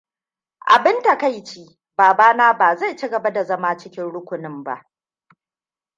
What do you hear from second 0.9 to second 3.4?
takaici, babana ba zai ci gaba